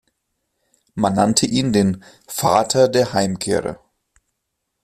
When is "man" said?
0.95-1.13